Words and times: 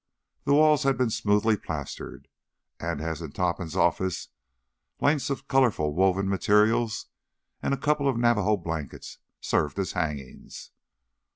The 0.45 0.55
walls 0.55 0.81
had 0.81 0.97
been 0.97 1.11
smoothly 1.11 1.55
plastered, 1.57 2.27
and 2.79 2.99
as 3.01 3.21
in 3.21 3.33
Topham's 3.33 3.75
office, 3.75 4.29
lengths 4.99 5.29
of 5.29 5.47
colorful 5.47 5.93
woven 5.93 6.27
materials 6.27 7.05
and 7.61 7.71
a 7.71 7.77
couple 7.77 8.09
of 8.09 8.17
Navajo 8.17 8.57
blankets 8.57 9.19
served 9.41 9.77
as 9.77 9.91
hangings. 9.91 10.71